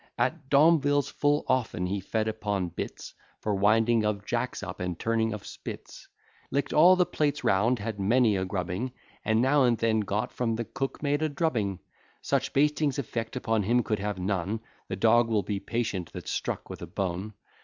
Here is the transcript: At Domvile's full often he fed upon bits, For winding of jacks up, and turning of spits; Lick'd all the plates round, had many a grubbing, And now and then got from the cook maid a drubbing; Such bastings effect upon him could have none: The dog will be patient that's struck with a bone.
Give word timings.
At 0.17 0.49
Domvile's 0.49 1.09
full 1.09 1.45
often 1.47 1.85
he 1.85 1.99
fed 1.99 2.27
upon 2.27 2.69
bits, 2.69 3.13
For 3.39 3.53
winding 3.53 4.03
of 4.03 4.25
jacks 4.25 4.63
up, 4.63 4.79
and 4.79 4.97
turning 4.97 5.31
of 5.31 5.45
spits; 5.45 6.07
Lick'd 6.49 6.73
all 6.73 6.95
the 6.95 7.05
plates 7.05 7.43
round, 7.43 7.77
had 7.77 7.99
many 7.99 8.35
a 8.35 8.43
grubbing, 8.43 8.93
And 9.23 9.43
now 9.43 9.63
and 9.63 9.77
then 9.77 9.99
got 9.99 10.31
from 10.31 10.55
the 10.55 10.65
cook 10.65 11.03
maid 11.03 11.21
a 11.21 11.29
drubbing; 11.29 11.81
Such 12.23 12.51
bastings 12.51 12.97
effect 12.97 13.35
upon 13.35 13.61
him 13.61 13.83
could 13.83 13.99
have 13.99 14.17
none: 14.17 14.61
The 14.87 14.95
dog 14.95 15.27
will 15.29 15.43
be 15.43 15.59
patient 15.59 16.09
that's 16.11 16.31
struck 16.31 16.67
with 16.67 16.81
a 16.81 16.87
bone. 16.87 17.35